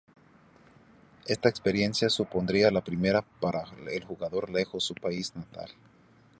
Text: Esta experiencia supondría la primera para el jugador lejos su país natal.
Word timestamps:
Esta 1.27 1.47
experiencia 1.47 2.09
supondría 2.09 2.71
la 2.71 2.83
primera 2.83 3.21
para 3.21 3.65
el 3.87 4.03
jugador 4.03 4.49
lejos 4.49 4.83
su 4.83 4.95
país 4.95 5.35
natal. 5.35 5.69